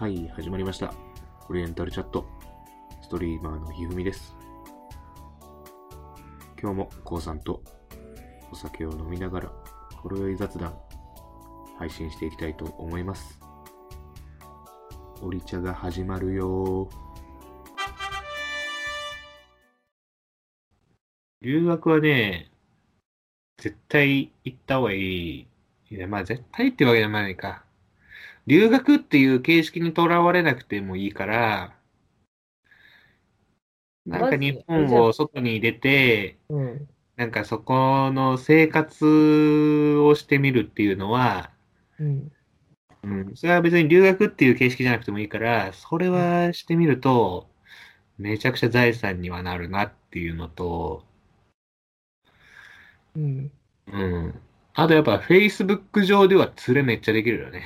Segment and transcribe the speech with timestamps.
[0.00, 0.94] はい、始まりました。
[1.50, 2.24] オリエンタルチャット。
[3.02, 4.34] ストリーマーのひふみです。
[6.58, 7.62] 今日もこうさんと
[8.50, 9.52] お酒を飲みながら、
[9.96, 10.74] ほろ酔い雑談、
[11.78, 13.38] 配信していきたいと思います。
[15.20, 16.88] オリ茶が始まるよ
[21.42, 22.50] 留学はね、
[23.58, 25.46] 絶対行った方がいい。
[25.90, 27.66] いや、まあ絶対ってわけじゃないか。
[28.46, 31.74] 留学っていう形式にとらわれなくてもいいから、
[34.06, 36.88] なんか日本を外に出て、うん。
[37.16, 41.52] なんかそこの生活をしてみるっていうのは、
[41.98, 42.32] うん。
[43.02, 47.48] うん、それは別に留学っていう形式じゃなくてもいいから、それはしてみると、
[48.18, 51.04] めちゃくちゃ財産にはなるなっていうのと、
[53.14, 53.50] うん。
[53.92, 54.40] うん。
[54.82, 57.62] あとやっぱ Facebook 上では連れめっちゃできるよね。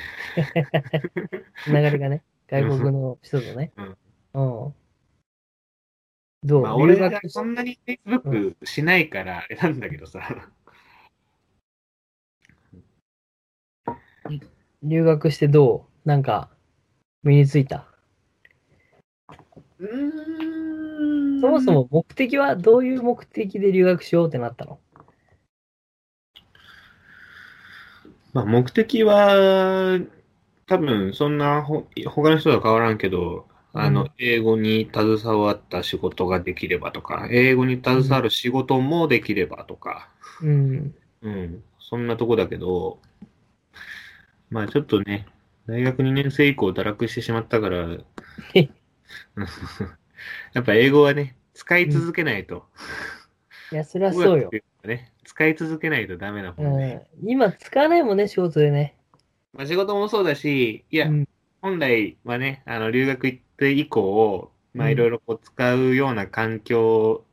[1.64, 3.70] つながりがね、 外国の人とね。
[3.76, 3.96] うん。
[6.42, 10.20] どう、まあ俺がそんなに Facebook しないからあれなんだけどさ。
[14.82, 16.08] 留学してどう？
[16.08, 16.50] なんか、
[17.22, 17.86] 身についた？
[19.78, 24.80] うーんそもそも目的はどういう目的で留学しようってなったの？
[28.34, 29.98] まあ、目的は、
[30.66, 40.08] 多分そんなほ他の人とは変わらんけど、あのうん、英語に携わった仕事ができればとか、英語に携わる仕事もできればとか、
[40.42, 40.94] うん。
[41.22, 42.98] うん、そんなとこだけど、
[44.50, 45.26] まあちょっとね、
[45.66, 47.88] 大学2年生以降堕落してしまったから、
[48.54, 48.68] へ
[50.54, 52.66] やっぱ英語はね、使い続けないと。
[53.74, 54.50] いや、そりゃそうよ
[54.84, 56.94] ね、使い続けないとダメなう本で。
[56.94, 57.28] ん。
[57.28, 58.94] 今使わないもんね、仕事でね。
[59.52, 61.28] まあ仕事もそうだし、いや、うん。
[61.60, 67.24] 本来はね、あの、留学行って以降、まあうんいろいろこう使うような環境、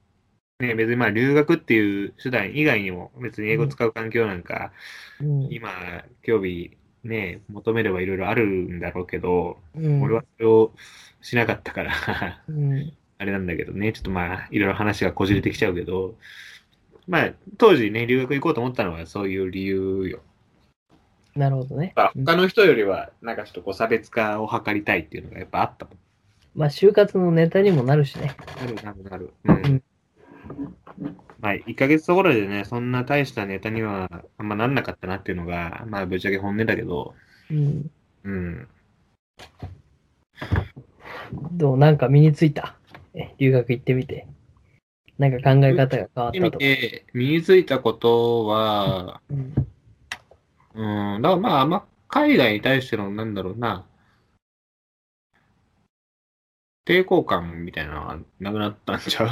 [0.60, 4.74] ね、別にまあ留学っていう手段以外にも別に英語使う環境なんか、
[5.20, 5.54] うん。
[5.54, 5.72] 今、
[6.24, 10.02] 興味ね、求めればいろいろあるんだろうけど、うん。
[10.02, 10.74] 俺はそれを
[11.22, 12.98] しなかったから、うん。
[13.22, 16.16] あれなんだけどね、ちょっとまあ、いろいろ話がこじれてきちゃうけど、
[17.08, 20.22] まあ、当時ね、留学行こうと思ったのはそういう理由よ。
[21.36, 21.94] なるほどね。
[21.96, 25.98] 他の人よりは、なんかちょっとこう差別化を図りたいっていうのがやっぱあったもん。
[26.56, 28.36] まあ、就活のネタにもなるしね。
[28.60, 29.34] なるなるなる。
[29.44, 29.66] うん。
[29.66, 29.84] うん
[31.40, 37.14] まあ、1ヶ月ところでね、そんな大したネタにはあんまなんなかったなっていうのが、まあ、ぶっちゃけ本音だけど、
[37.52, 37.92] うん。
[38.24, 38.68] うん。
[41.54, 41.78] どう？
[41.78, 42.76] なんか身についた？
[42.81, 42.81] え
[43.42, 44.28] 留学行ってみて。
[45.18, 46.58] なんか考え方が変わったとか。
[46.60, 49.34] て、身についたことは、う
[50.80, 51.16] ん。
[51.16, 53.86] うん、だからまあ、あんま海外に対しての、なんだろうな、
[56.88, 59.30] 抵抗感みたいなのはなくなったんちゃう？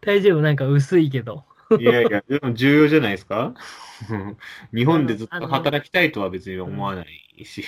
[0.00, 0.40] 大丈夫？
[0.40, 1.44] なんか薄いけど。
[1.78, 3.54] いやいや、でも重要じゃないですか？
[4.10, 4.36] うん
[4.74, 7.64] 日本でずっと働きたいとは別に思わないし。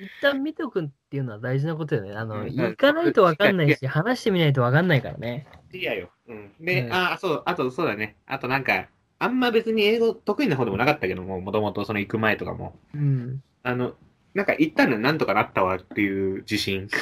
[0.00, 2.12] 一旦見とくっていうのは大事なことよね。
[2.12, 5.46] あの、うん行かないとわかんないし、話してみないとわかんないからね。
[5.72, 6.10] いやよ。
[6.28, 6.52] うん。
[6.60, 8.16] で、うんあ、そう、あとそうだね。
[8.26, 8.88] あとなんか、
[9.18, 12.76] あんま別に英語得意な方でもなかったけども、もともとその行く前とかも。
[12.94, 13.42] うん。
[13.62, 13.94] あの、
[14.34, 16.88] なんか行ったらなんとかなったわっていう自信。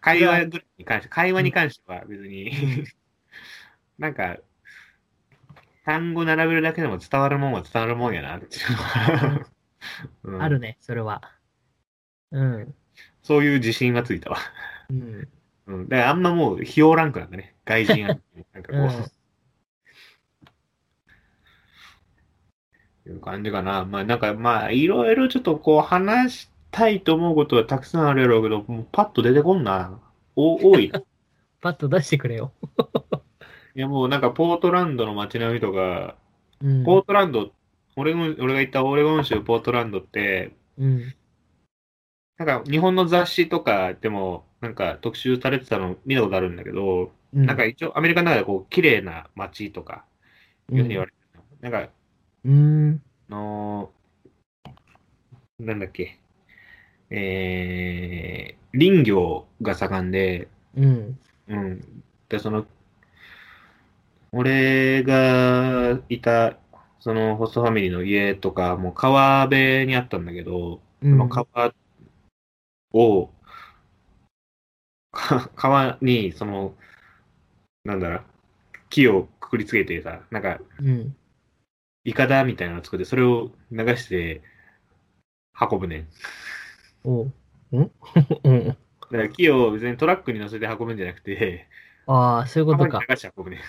[0.00, 2.52] 会話ぐらいに関して、会話に関しては別に、
[3.98, 4.38] なんか、
[5.84, 9.46] 単語並べるだけでも伝わるもんは伝わるもんやなっていうのは
[10.24, 11.22] うんあるね、それは。
[12.30, 12.74] うん。
[13.22, 14.38] そういう自信がついたわ。
[14.90, 15.28] うん。
[15.66, 15.88] うん。
[15.88, 17.56] だからあんまもう、費用ランクなんだね。
[17.64, 18.08] 外人や
[18.52, 18.90] なんかこう、うん
[23.10, 23.84] いう感じかな。
[23.84, 29.98] まあなんかまあ、いろいろちょっとこう話したいと思うことはたくさんあるやろうけど、もうパッと出てこんな。
[30.36, 30.90] お多い
[31.60, 32.52] パッと出してくれよ。
[33.74, 36.16] やもうなんかポートランドの街並みとか、
[36.62, 36.84] うん。
[36.84, 37.50] ポートランド、
[38.00, 41.14] 俺も俺が行ったオレゴン州ポートランドって、うん。
[42.38, 47.46] なんか日本の雑誌とかでもなんか特集されてたの見たことあるんだけど、うん。
[47.46, 50.06] なんか一応アメリカの中でこう綺麗な街とか、
[50.72, 51.92] いうふうに言われてる、なんか
[52.44, 53.02] うん。
[53.30, 54.00] あのー
[55.58, 56.18] なんだっけ、
[57.10, 61.18] えー、林業が盛んで、うん。
[61.48, 62.02] うん。
[62.28, 62.66] で、その、
[64.32, 66.58] 俺がいた、
[67.00, 71.10] そのホストファミリーの家とか、もう川辺にあったんだけど、うん。
[71.10, 71.72] その川
[72.92, 73.30] を、
[75.10, 76.74] か川に、その、
[77.84, 78.22] なんだろう、
[78.90, 81.16] 木をくくりつけてさ、なんか、うん。
[82.04, 84.42] イカダみたいなのを作って、それを流して、
[85.58, 86.08] 運ぶねん。
[87.04, 87.32] おう。
[87.76, 87.90] ん？
[88.44, 88.66] うん。
[88.66, 88.76] だか
[89.10, 91.66] ら木を別にトラックに乗せて運ぶんじゃなくて、
[92.06, 93.00] ああ、そういうことか。
[93.08, 93.60] 流して運ぶねん。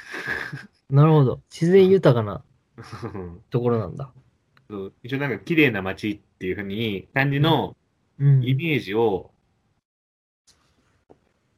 [0.93, 1.41] なるほど。
[1.49, 2.43] 自然豊かな
[3.49, 4.11] ところなんだ。
[4.69, 7.75] そう一応なんか綺麗な街っていうふうに感じの
[8.21, 8.43] うん。
[8.43, 9.31] イメージを、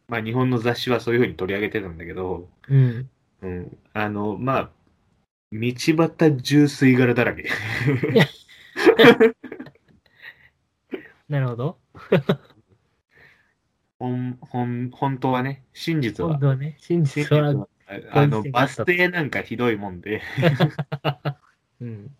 [0.07, 3.09] まあ日本の雑誌はそういうふうに取り上げてたんだけど、うん。
[3.41, 4.71] うん、あの、まあ、
[5.51, 7.49] 道端中吸い殻だらけ。
[11.27, 11.77] なるほど。
[13.99, 20.21] 本、本、本当はね、真実は本、当はね、真実は、ああの、バス停なんかひどいもんで、
[21.81, 22.15] うん。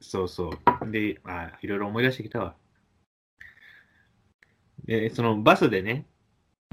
[0.00, 0.90] そうそう。
[0.90, 2.56] で、まあ、いろいろ思い出してきたわ。
[4.84, 6.04] で、そのバスでね、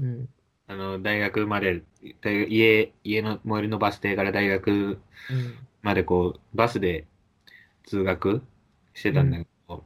[0.00, 0.28] うん。
[0.68, 1.82] あの、大学まで、
[2.24, 4.98] 家、家の最寄りのバス停から大学
[5.28, 5.66] うん。
[5.82, 7.06] までこう、バスで
[7.84, 8.42] 通学
[8.94, 9.84] してたんだけど、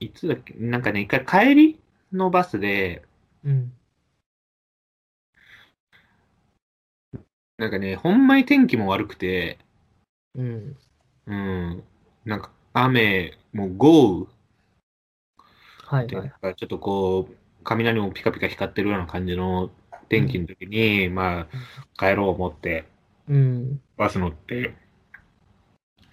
[0.00, 0.54] いつだっけ？
[0.54, 1.80] なんかね、一回帰り
[2.12, 3.02] のバスで、
[3.44, 3.72] うん。
[7.56, 9.58] なんかね、ほんまに天気も悪くて、
[10.34, 10.76] うん。
[11.26, 11.84] うん、
[12.24, 14.36] なんか雨、もう豪雨で、
[15.86, 16.28] はいはい。
[16.42, 19.70] なんかちょっとこう、雷もピカピカ光ってるような感じの
[20.08, 21.46] 天気の時に、まあ、
[21.98, 22.86] 帰ろう思って、
[23.28, 23.80] うん。
[23.96, 24.74] バス乗って、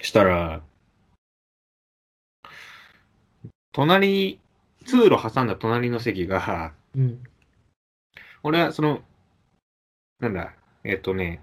[0.01, 0.61] したら、
[3.71, 4.39] 隣、
[4.85, 7.23] 通路挟んだ隣の席が、うん。
[8.43, 9.01] 俺はその、
[10.19, 10.53] なんだ、
[10.83, 11.41] えっとね、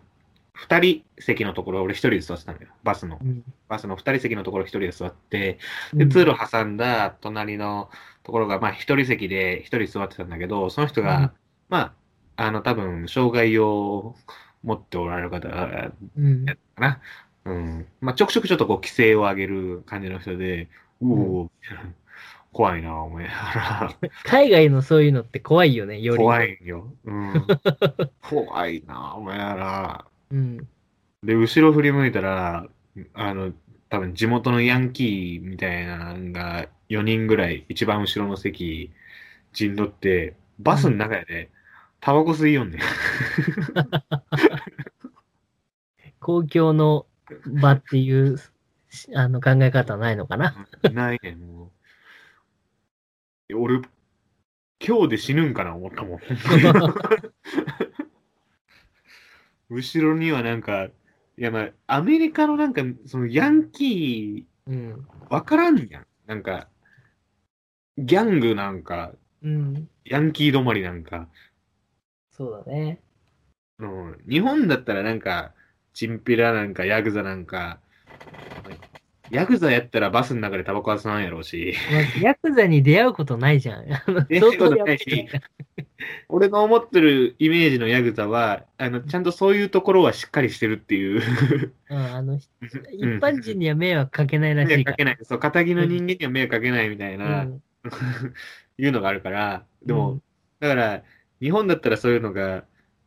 [0.54, 2.68] 二人席のところ俺一人で座ってたのよ。
[2.82, 3.18] バスの。
[3.22, 3.44] うん。
[3.68, 5.58] バスの二人席のところ一人で座って、
[5.92, 7.90] で、うん通路挟んだ隣の
[8.22, 11.30] ところが、まあ一人席で一人座ってたんだけど、その人が、うん
[11.72, 11.94] ま
[12.36, 14.14] あ、あの、多分、障害を
[14.62, 15.48] 持っておられる方
[16.16, 16.44] うん。
[16.44, 17.00] かな。
[17.46, 17.86] うん。
[18.02, 20.68] まあ、ちょくちょくちょっとこう、規制を上げる感じの人で、
[21.00, 21.94] うおー、怖いな、
[22.52, 22.90] 思いな
[23.30, 26.18] が 海外のそういうのって怖いよね、よら。
[26.18, 26.24] り。
[26.24, 26.92] 怖いよ。
[27.04, 27.46] うん。
[28.20, 30.04] 怖いな、思いながら。
[30.30, 30.68] うん。
[31.22, 32.66] で、後ろ振り向いたら、
[33.14, 33.52] あの、
[33.88, 38.90] 多分地元のヤンキーみたいなのが4人ぐらい一番後ろの席
[39.52, 41.50] 陣取って、バスの中で
[42.00, 42.80] タバコ吸いよんねん。
[46.20, 47.06] 公共の
[47.46, 48.38] 場っていう、
[49.14, 50.66] あの、考え方はないのかな。
[50.92, 51.70] ないねん、もう。
[53.48, 53.80] え俺、
[54.84, 56.20] 今日で死ぬんかな思ったもん。
[59.70, 60.90] 後ろにはなんか、い
[61.36, 64.94] やまあ、アメリカのなんか、そのヤンキうん。
[64.94, 66.06] ー、わからんやん。
[66.26, 66.68] なんか、
[67.98, 69.12] ギャングなんか、
[69.42, 69.88] うん。
[70.04, 71.28] ヤンキー止まりなんか、
[72.30, 73.00] そうだね。
[73.78, 75.52] うん、日本だったらなんか、
[75.92, 77.80] チンピラなんか、ヤクザなんか、
[79.32, 81.74] ヤクザやったらバスの中でタバコは吸わんやろうし、
[82.20, 83.86] ヤクザに出会うことないじゃん。
[83.88, 85.26] 相当やいし。
[86.28, 91.72] 俺の思ってるイメージのヤクザは、あの、ちゃんとそういうところはしっかりしてるっていう。
[91.88, 92.46] うん、あの、一
[93.22, 94.76] 般人には迷惑かけないらしいか。
[94.76, 95.18] 迷惑からけない。
[95.22, 97.62] そう、仇の人間には迷惑かけないみたいな、うん。
[98.76, 100.22] いうのがあるから、でも、うん。
[100.60, 101.02] だから、
[101.40, 102.66] 日本だったらそういうのが、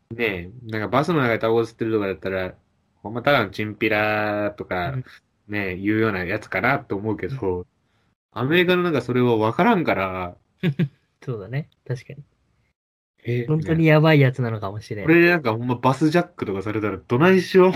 [0.09, 2.55] ねえ、なんかバスの中でタバコ吸ってるとかだったら、
[3.03, 5.05] ほんまただのチンピラとかうん、
[5.47, 7.67] ねえ、言うようなやつかなと思うけど、
[8.31, 10.35] アメリカのなんかそれは分からんから、
[11.23, 11.69] そうだね。
[11.87, 12.23] 確かに。
[13.27, 15.05] え本当にやばいやつなのかもしれん。
[15.05, 17.73] これでなんかほんまバスジャックとかされたらどないしよう。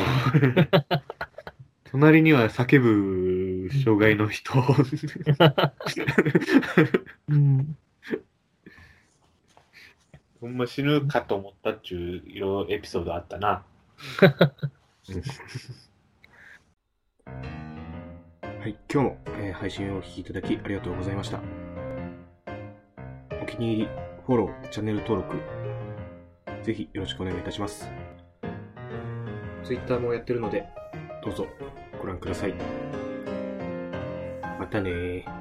[1.86, 4.54] 隣には叫ぶ障害の人。
[7.30, 7.76] うん。
[10.40, 13.64] ほんま死ぬかと思ったっちゅうよエピソードあったな。
[18.60, 21.40] はい、今日も、えー配信をお聴きいただきありがとうございました。
[23.42, 23.90] お気に入り、
[24.28, 25.38] フォロー、チャンネル登録、
[26.62, 27.90] ぜひよろしくお願いいたします。
[29.64, 30.68] Twitter もやってるので、
[31.24, 31.48] どうぞ
[32.02, 32.54] ご覧ください。
[34.60, 35.39] またね。